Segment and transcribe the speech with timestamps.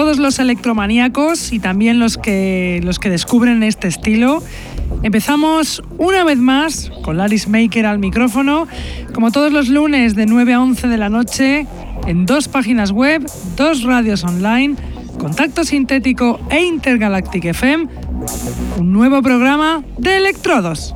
[0.07, 4.41] todos los electromaníacos y también los que, los que descubren este estilo.
[5.03, 8.69] Empezamos una vez más con Laris Maker al micrófono,
[9.13, 11.67] como todos los lunes de 9 a 11 de la noche,
[12.05, 14.77] en dos páginas web, dos radios online,
[15.19, 17.89] Contacto Sintético e Intergalactic FM,
[18.79, 20.95] un nuevo programa de electrodos.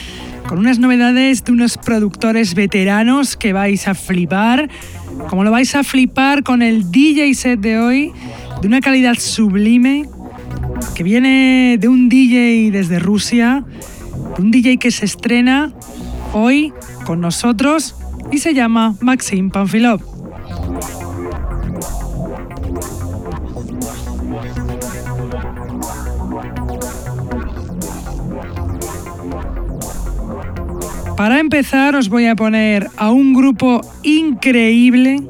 [0.51, 4.69] con unas novedades de unos productores veteranos que vais a flipar,
[5.29, 8.11] como lo vais a flipar con el DJ set de hoy,
[8.61, 10.09] de una calidad sublime,
[10.93, 13.63] que viene de un DJ desde Rusia,
[14.39, 15.71] un DJ que se estrena
[16.33, 16.73] hoy
[17.05, 17.95] con nosotros
[18.29, 20.10] y se llama Maxim Panfilov.
[31.21, 35.21] Para empezar os voy a poner a un grupo increíble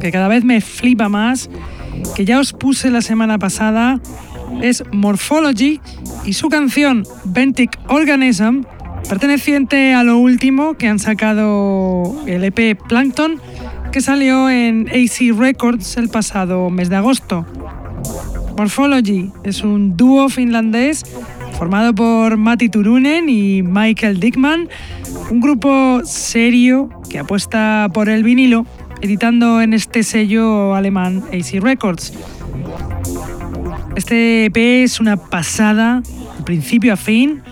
[0.00, 1.50] que cada vez me flipa más,
[2.16, 4.00] que ya os puse la semana pasada,
[4.62, 5.82] es Morphology
[6.24, 8.62] y su canción Ventic Organism,
[9.06, 13.38] perteneciente a lo último que han sacado el EP Plankton,
[13.92, 17.44] que salió en AC Records el pasado mes de agosto.
[18.56, 21.04] Morphology es un dúo finlandés
[21.58, 24.70] formado por Matti Turunen y Michael Dickman,
[25.30, 28.66] un grupo serio que apuesta por el vinilo,
[29.00, 32.12] editando en este sello alemán AC Records.
[33.96, 36.02] Este EP es una pasada,
[36.38, 37.42] de principio a fin,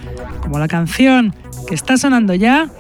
[0.41, 1.35] como la canción
[1.69, 2.71] que está sonando ya,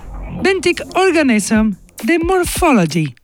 [0.42, 1.72] Ventic Organism
[2.04, 3.14] de Morphology.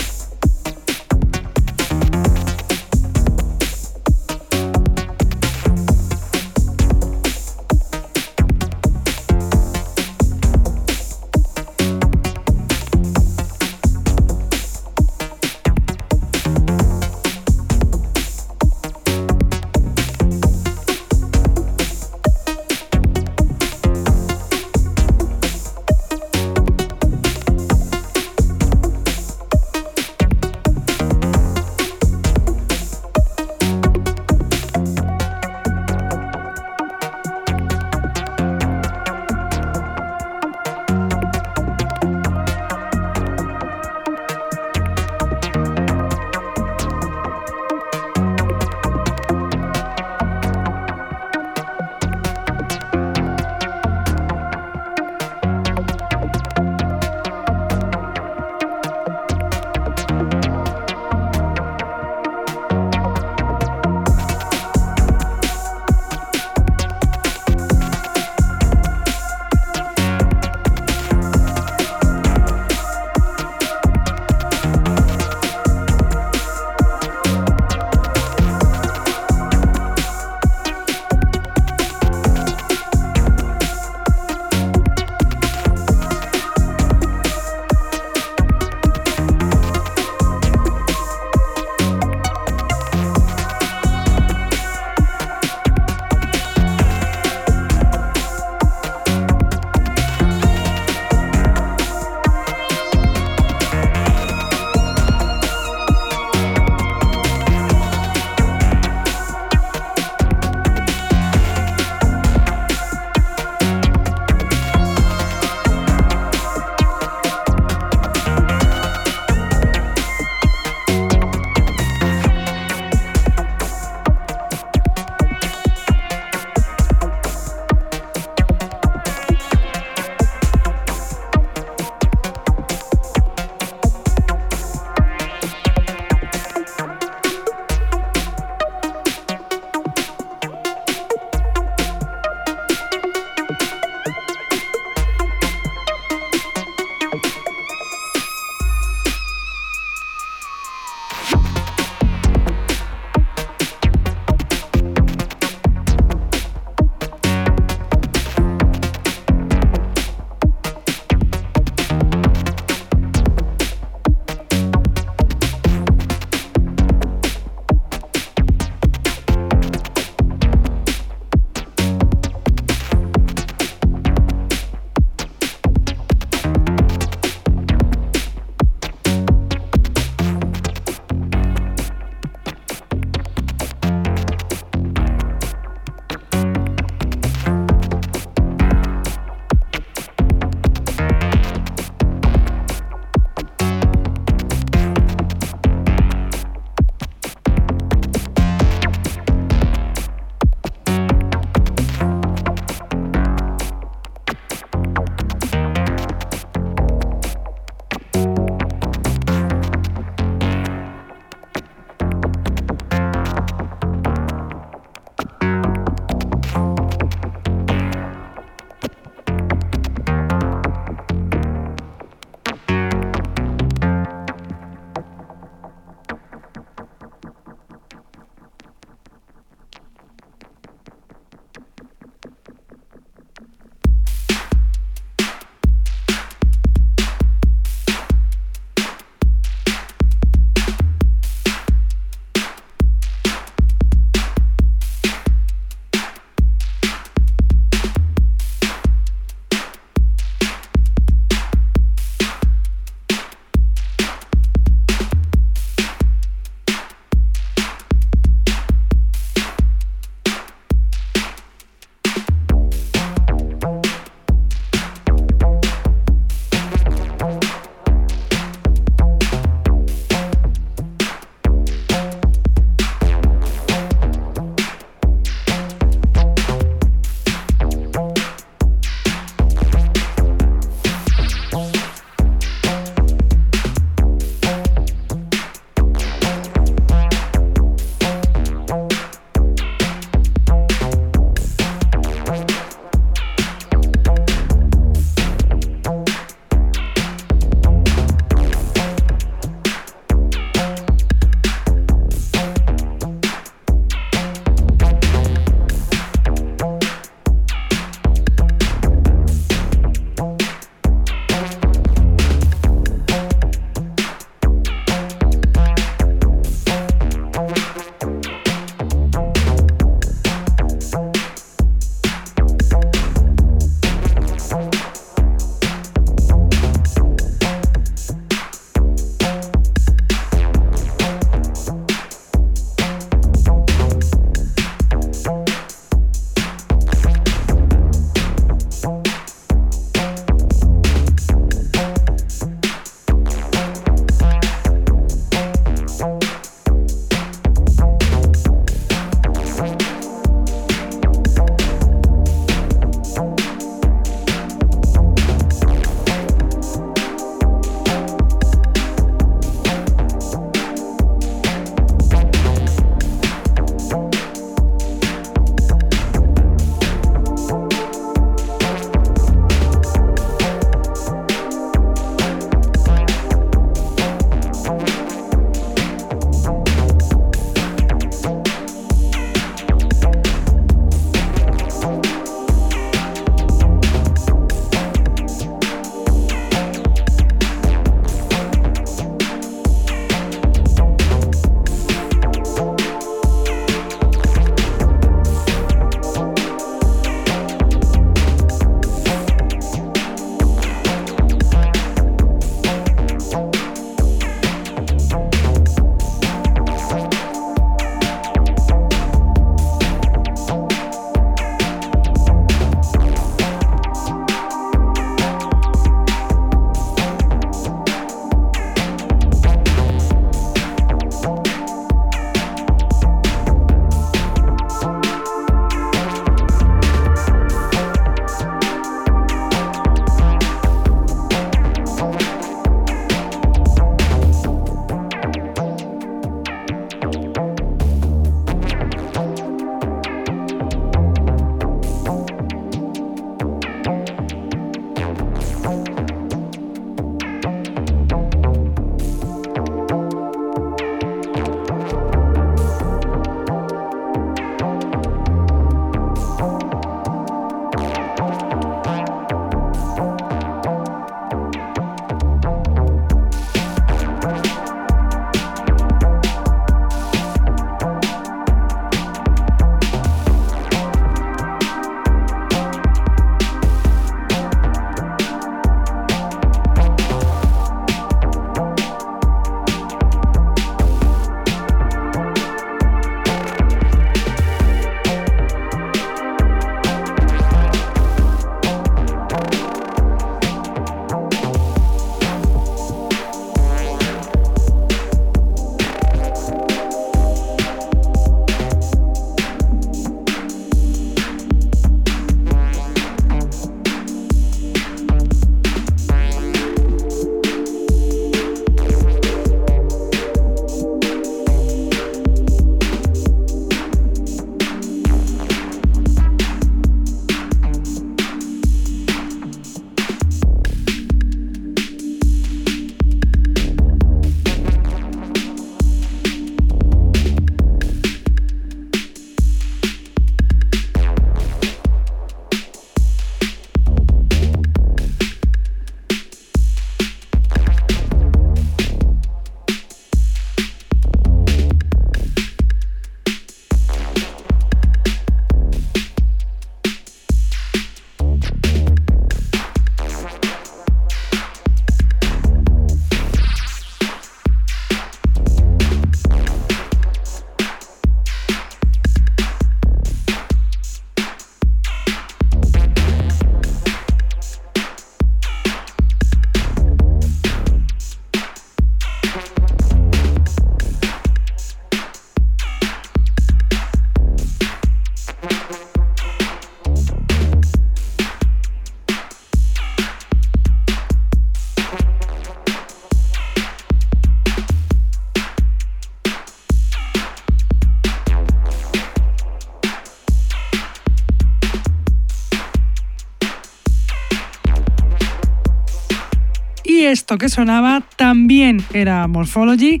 [597.40, 600.00] Que sonaba también era Morphology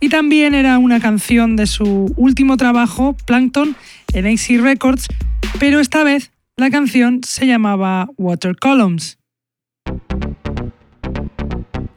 [0.00, 3.76] y también era una canción de su último trabajo, Plankton,
[4.14, 5.06] en AC Records,
[5.60, 9.18] pero esta vez la canción se llamaba Water Columns.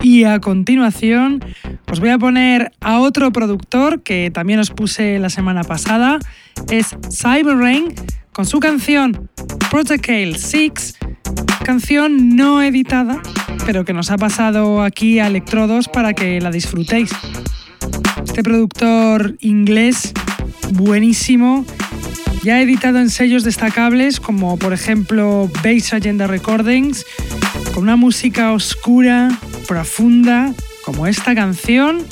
[0.01, 1.43] Y a continuación
[1.89, 6.19] os voy a poner a otro productor que también os puse la semana pasada,
[6.69, 7.93] es Cyber Rain,
[8.33, 9.29] con su canción
[9.69, 10.97] Protocol 6,
[11.63, 13.21] canción no editada,
[13.65, 17.11] pero que nos ha pasado aquí a Electrodos para que la disfrutéis.
[18.25, 20.13] Este productor inglés
[20.73, 21.65] buenísimo
[22.43, 27.05] ya ha editado en sellos destacables como por ejemplo Base Agenda Recordings,
[27.73, 29.29] con una música oscura,
[29.67, 30.53] profunda,
[30.83, 32.03] como esta canción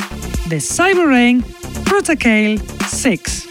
[0.47, 1.43] de Cyber Rain
[1.85, 3.47] Protocol 6.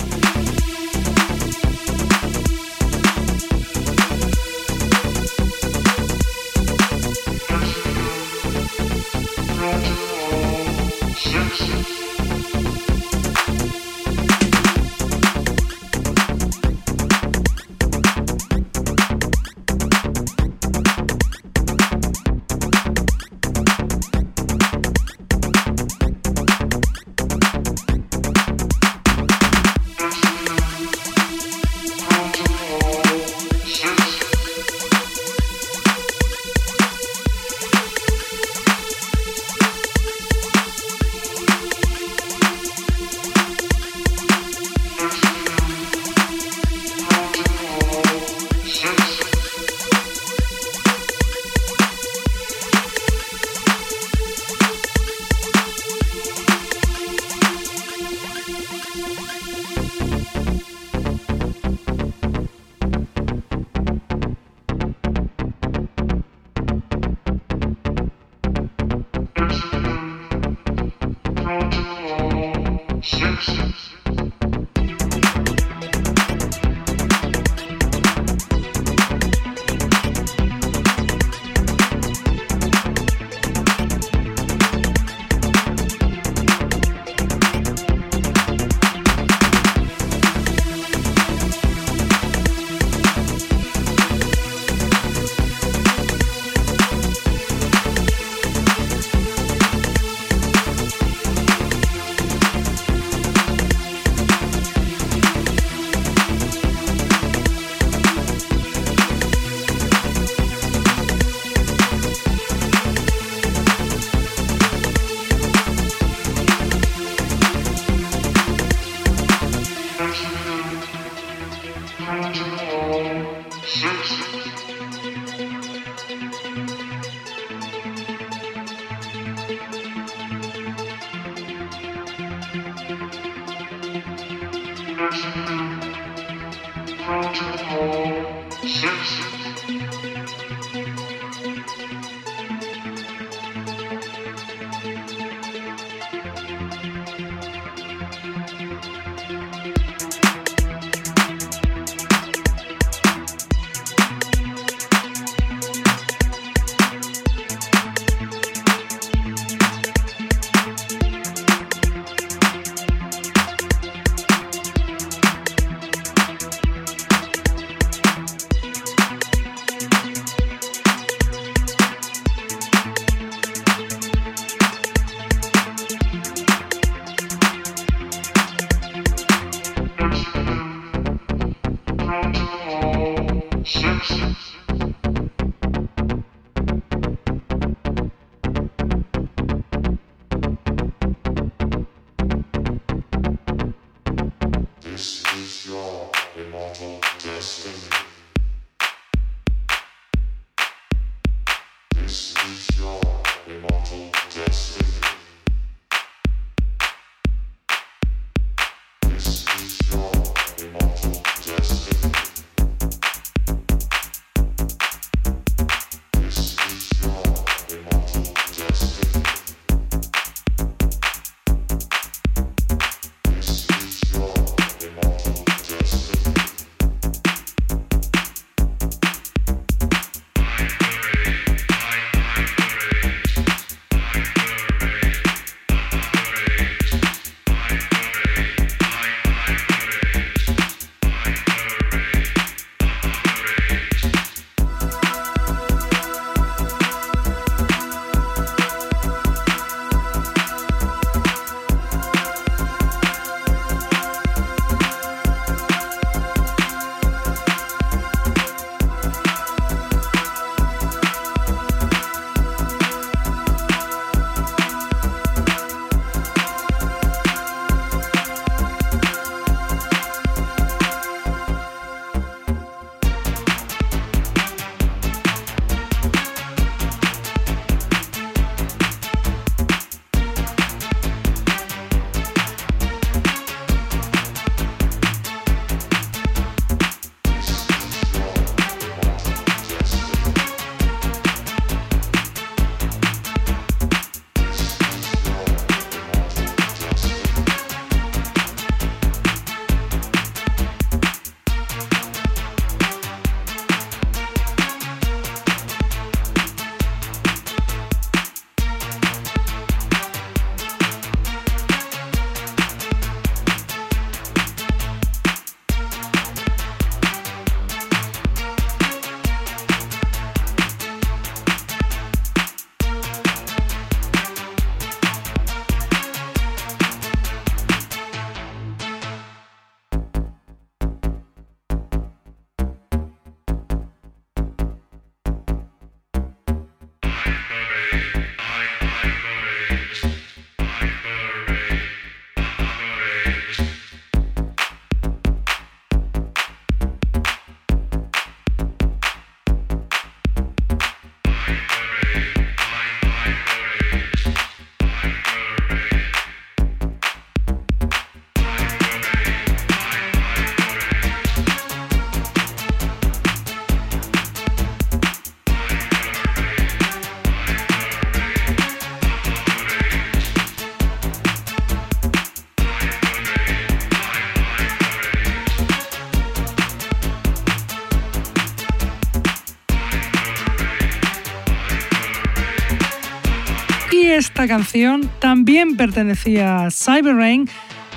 [384.38, 387.48] Esta canción también pertenecía a Cyber Rain,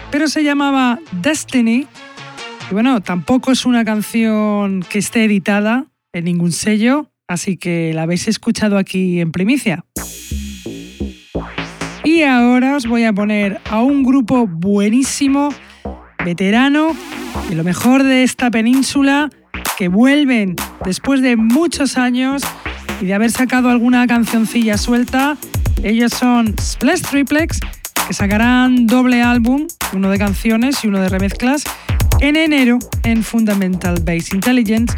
[0.09, 1.85] pero se llamaba Destiny.
[2.67, 8.01] Y bueno, tampoco es una canción que esté editada en ningún sello, así que la
[8.01, 9.85] habéis escuchado aquí en primicia.
[12.03, 15.49] Y ahora os voy a poner a un grupo buenísimo,
[16.25, 16.95] veterano,
[17.51, 19.29] y lo mejor de esta península,
[19.77, 22.41] que vuelven después de muchos años
[22.99, 25.37] y de haber sacado alguna cancioncilla suelta.
[25.83, 27.59] Ellos son Splash Triplex,
[28.07, 31.63] que sacarán doble álbum, uno de canciones y uno de remezclas,
[32.19, 34.95] en enero en Fundamental Base Intelligence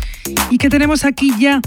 [0.50, 1.62] y que tenemos aquí ya.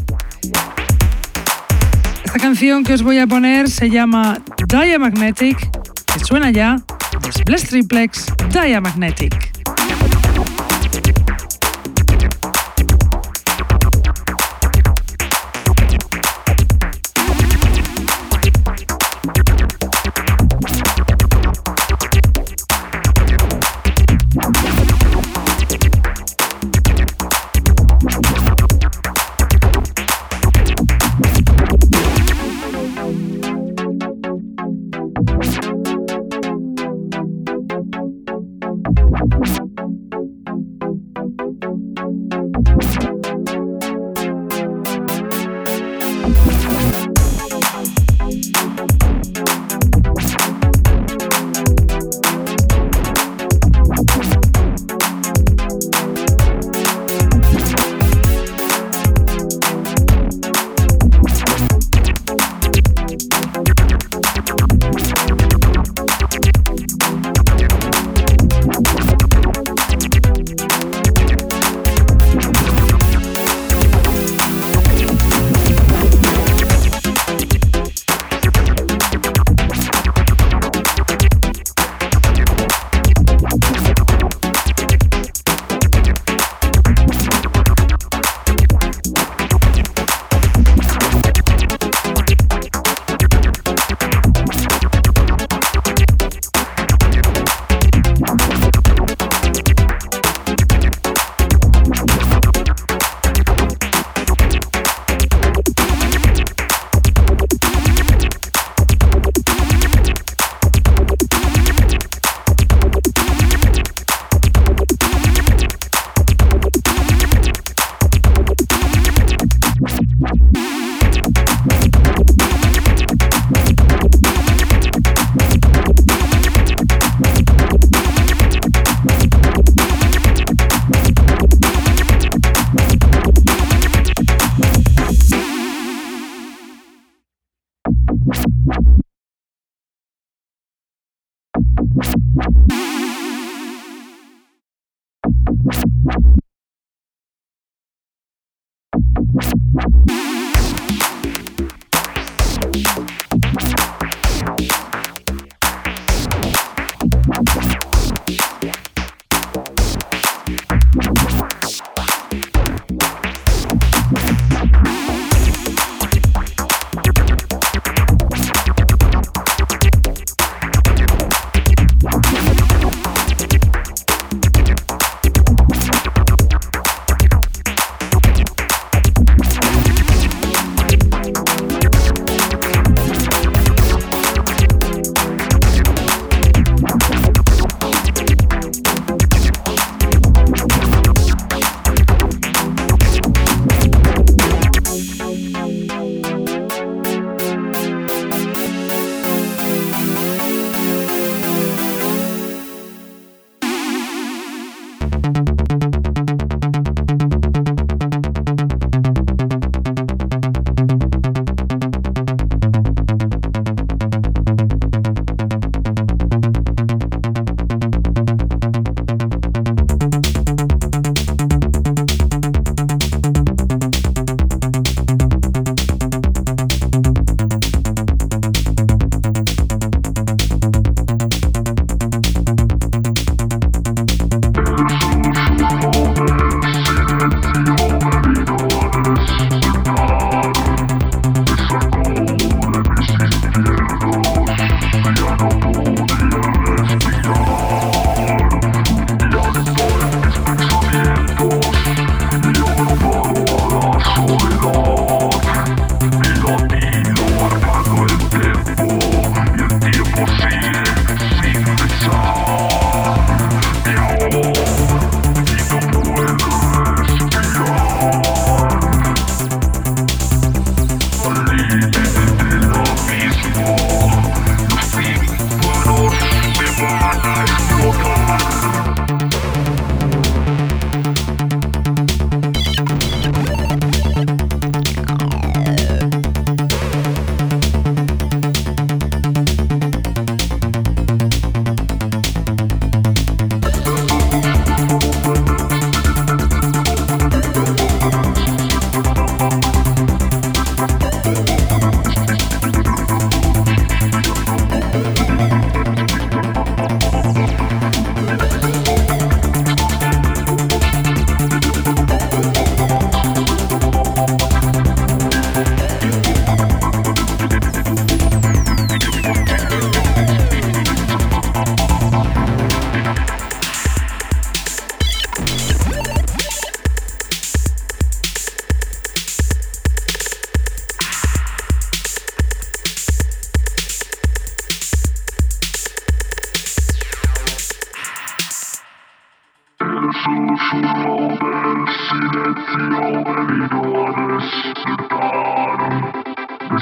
[2.24, 4.38] Esta canción que os voy a poner se llama
[4.68, 5.58] Diamagnetic,
[6.12, 6.76] que suena ya
[7.32, 9.55] Splash Triplex Diamagnetic.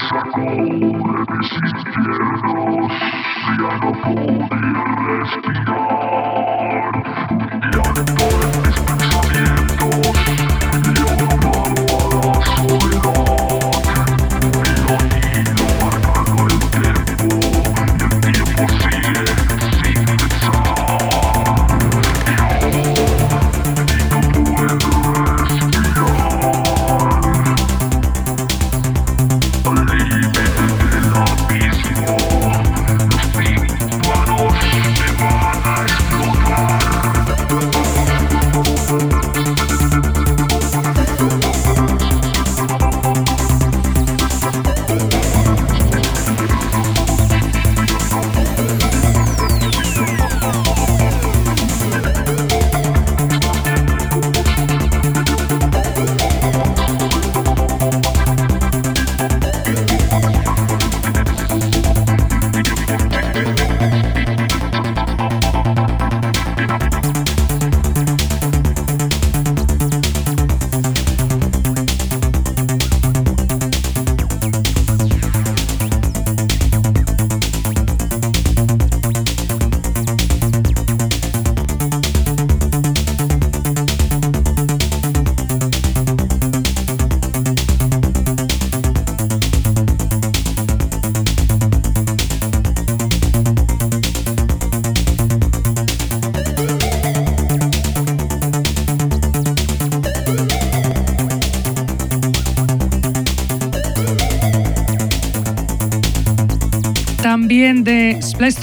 [0.06, 0.44] Splash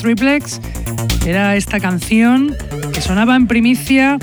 [0.01, 0.59] Triplex
[1.27, 2.55] era esta canción
[2.91, 4.17] que sonaba en primicia,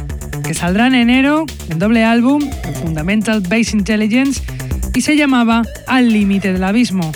[0.44, 2.42] que saldrá en enero en doble álbum,
[2.82, 4.42] Fundamental Base Intelligence,
[4.94, 7.12] y se llamaba Al límite del abismo.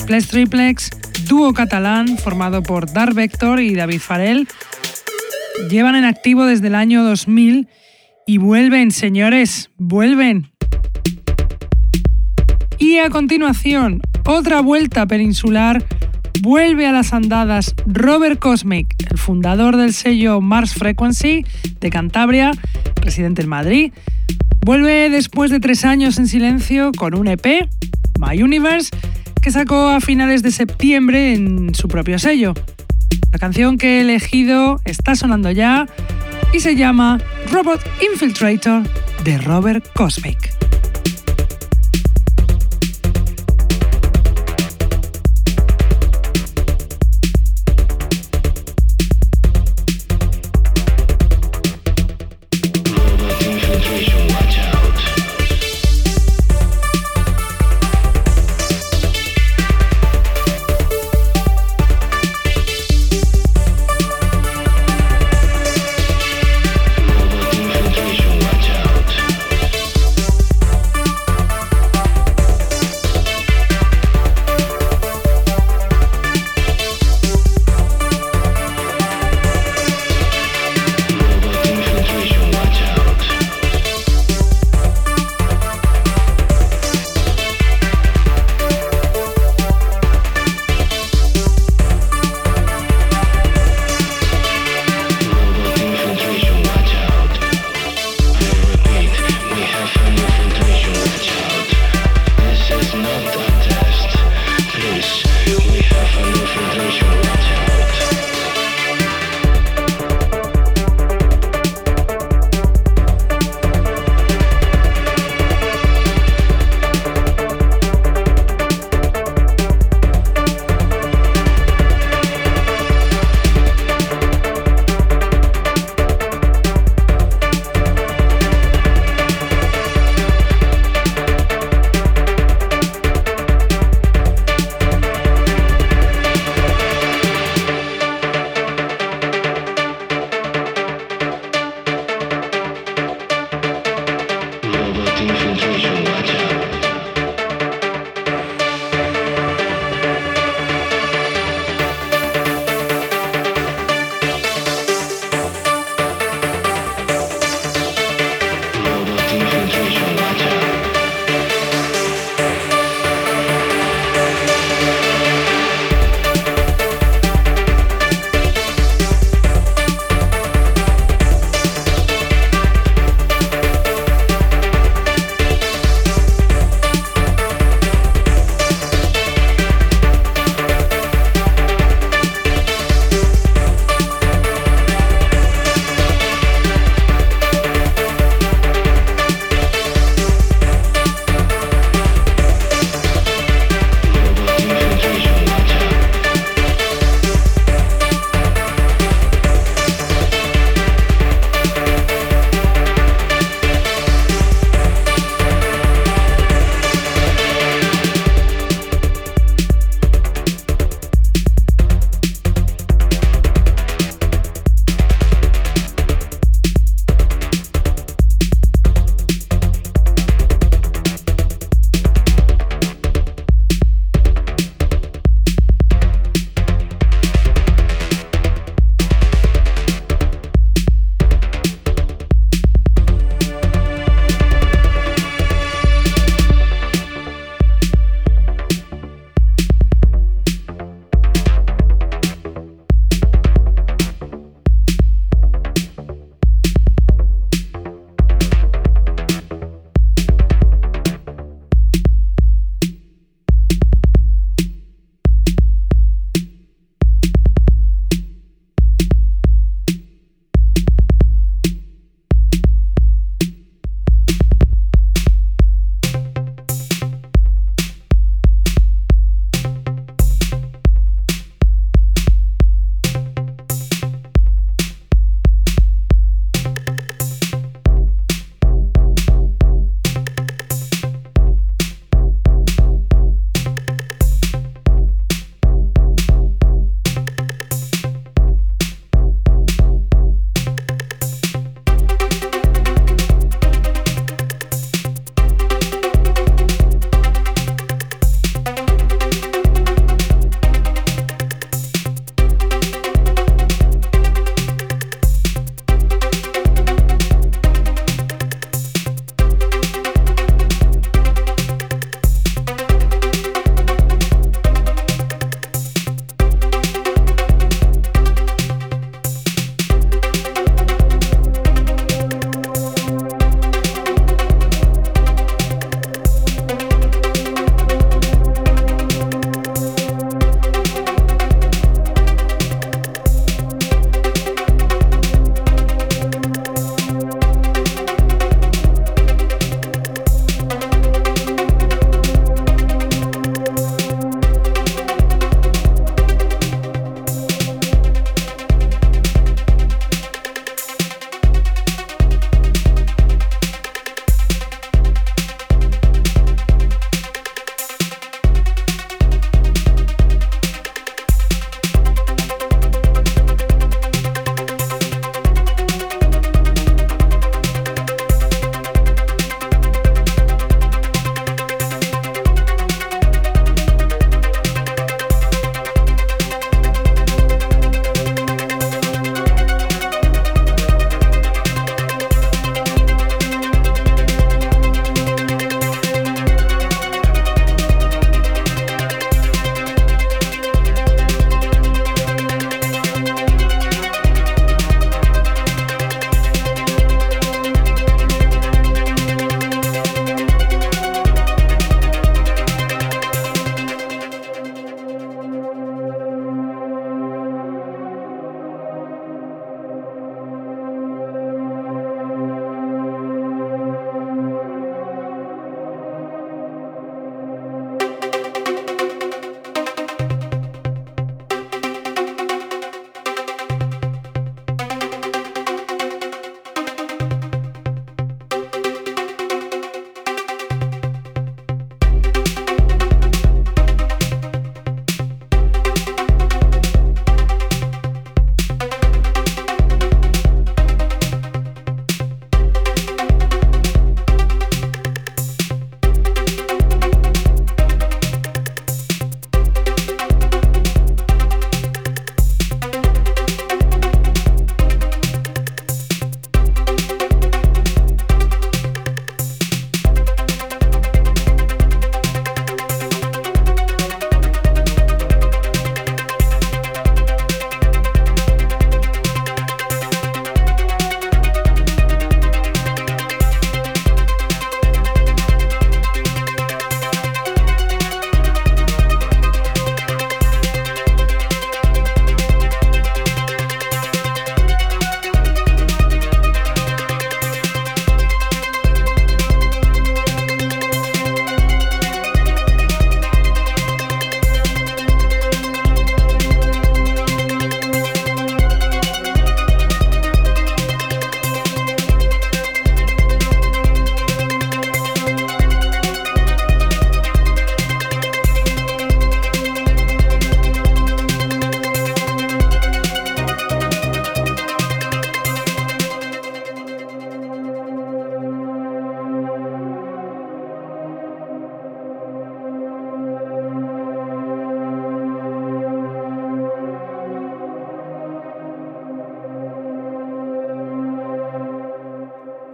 [0.00, 0.90] Splash Triplex,
[1.28, 4.46] dúo catalán formado por Dar Vector y David Farel,
[5.68, 7.68] llevan en activo desde el año 2000
[8.26, 10.52] y vuelven, señores, vuelven.
[12.78, 15.84] Y a continuación, otra vuelta peninsular
[16.40, 21.44] vuelve a las andadas Robert Cosmic, el fundador del sello Mars Frequency
[21.80, 22.52] de Cantabria,
[23.02, 23.92] residente en Madrid.
[24.60, 27.68] Vuelve después de tres años en silencio con un EP,
[28.18, 28.90] My Universe,
[29.40, 32.54] que sacó a finales de septiembre en su propio sello.
[33.32, 35.86] La canción que he elegido está sonando ya
[36.52, 37.18] y se llama
[37.52, 38.82] Robot Infiltrator
[39.24, 40.55] de Robert Cosmic.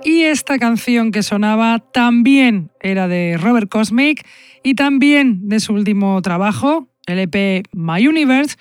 [0.05, 4.26] Y esta canción que sonaba también era de Robert Cosmic
[4.62, 8.57] y también de su último trabajo, el EP My Universe,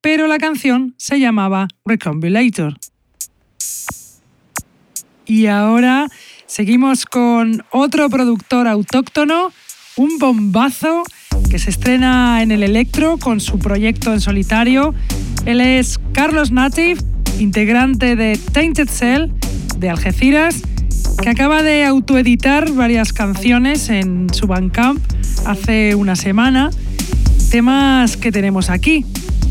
[0.00, 2.76] pero la canción se llamaba Recombulator.
[5.26, 6.08] Y ahora
[6.46, 9.52] seguimos con otro productor autóctono,
[9.96, 11.04] un bombazo
[11.50, 14.94] que se estrena en el Electro con su proyecto en solitario.
[15.46, 17.00] Él es Carlos Native,
[17.38, 19.30] integrante de Tainted Cell
[19.78, 20.62] de Algeciras,
[21.20, 25.00] que acaba de autoeditar varias canciones en su Bandcamp
[25.46, 26.70] hace una semana.
[27.50, 29.04] Temas que tenemos aquí.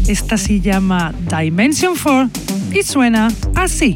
[0.08, 2.30] Esta se llama Dimension 4
[2.74, 3.96] y suena así.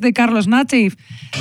[0.00, 0.96] De Carlos Native.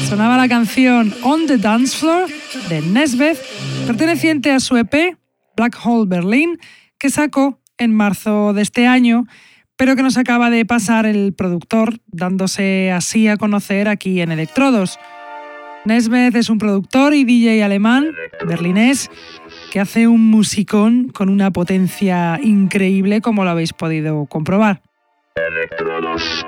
[0.07, 2.27] Sonaba la canción On the Dance Floor
[2.69, 3.39] de Nesbeth,
[3.85, 5.17] perteneciente a su EP
[5.55, 6.59] Black Hole Berlin,
[6.97, 9.25] que sacó en marzo de este año,
[9.75, 14.99] pero que nos acaba de pasar el productor, dándose así a conocer aquí en Electrodos.
[15.85, 18.11] Nesbeth es un productor y DJ alemán,
[18.45, 19.09] berlinés,
[19.71, 24.81] que hace un musicón con una potencia increíble como lo habéis podido comprobar.
[25.35, 26.45] Electrodos.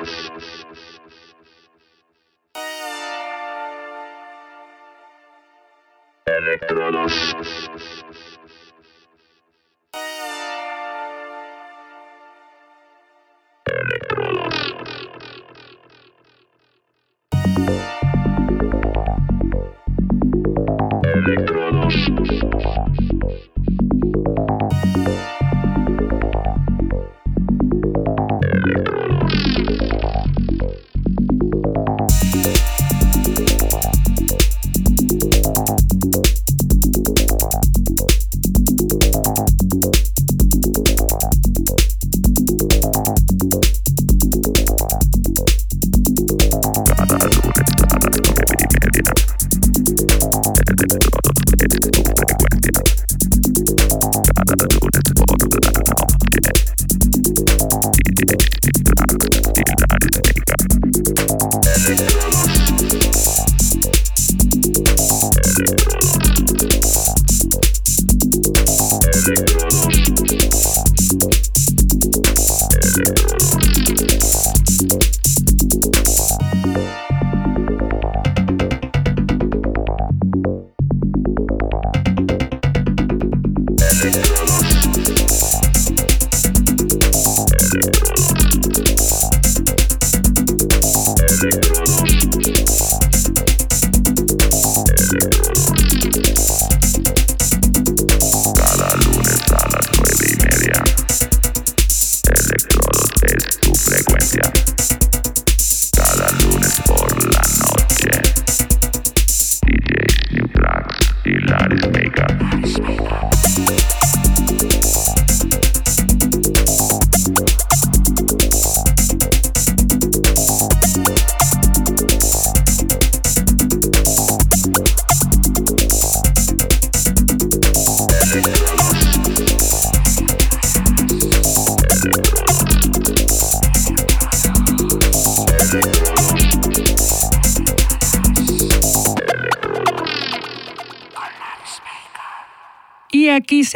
[6.50, 7.69] Electrodos.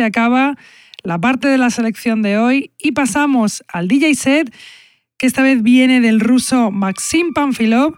[0.03, 0.55] Acaba
[1.03, 4.55] la parte de la selección de hoy y pasamos al DJ set,
[5.17, 7.95] que esta vez viene del ruso Maxim Panfilov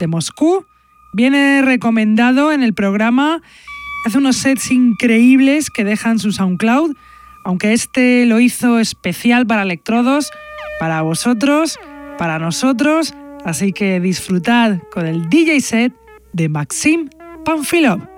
[0.00, 0.66] de Moscú.
[1.12, 3.40] Viene recomendado en el programa.
[4.04, 6.94] Hace unos sets increíbles que dejan su SoundCloud,
[7.44, 10.30] aunque este lo hizo especial para electrodos,
[10.78, 11.78] para vosotros,
[12.18, 13.14] para nosotros.
[13.44, 15.94] Así que disfrutad con el DJ set
[16.32, 17.08] de Maxim
[17.44, 18.17] Panfilov.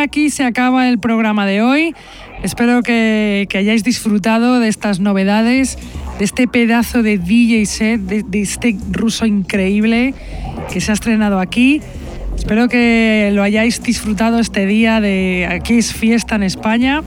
[0.00, 1.94] aquí se acaba el programa de hoy.
[2.42, 5.78] Espero que, hayáis disfrutado de estas novedades,
[6.18, 10.14] de este pedazo de DJ set, de, de este ruso increíble
[10.72, 11.80] que se ha estrenado aquí.
[12.36, 17.02] Espero que lo hayáis disfrutado este día de aquí es fiesta en España.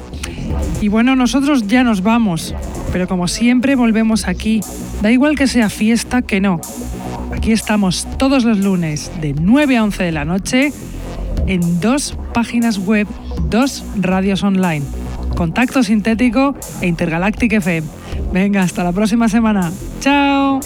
[0.82, 2.54] Y bueno, nosotros ya nos vamos,
[2.92, 4.62] pero como siempre volvemos aquí.
[5.02, 6.62] Da igual que sea fiesta que no.
[7.36, 10.72] Aquí estamos todos los lunes de 9 a 11 de la noche
[11.48, 13.08] en dos páginas web,
[13.50, 14.86] dos radios online.
[15.36, 17.88] Contacto Sintético e Intergalactic FM.
[18.32, 19.72] Venga, hasta la próxima semana.
[20.00, 20.60] Chao.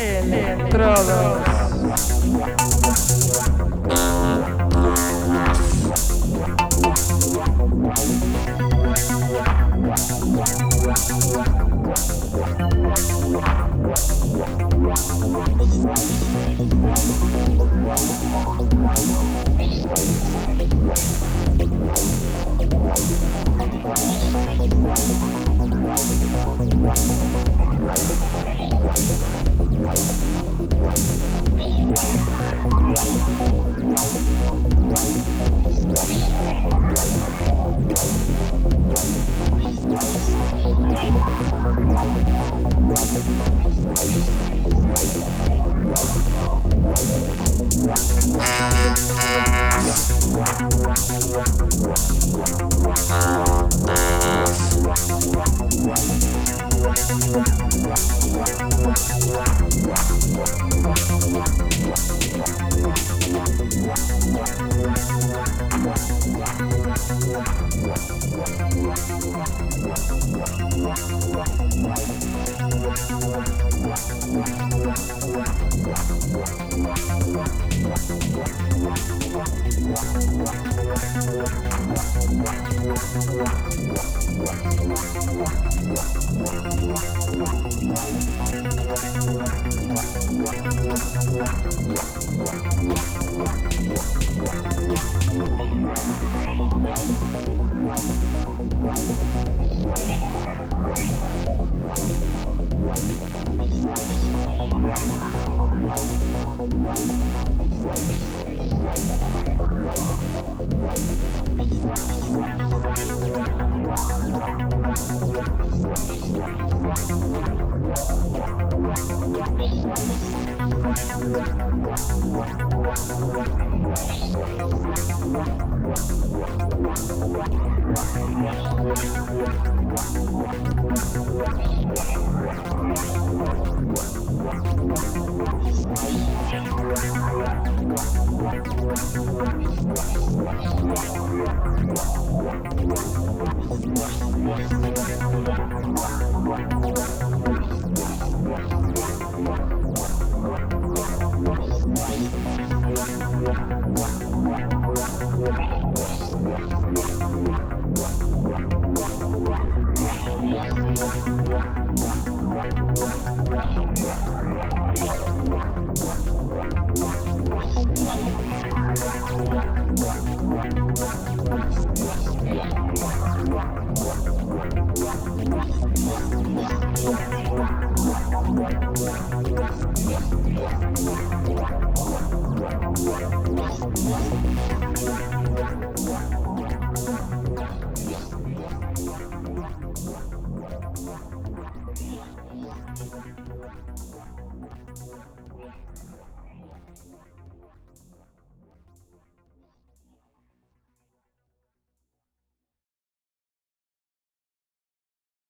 [57.28, 57.48] Thank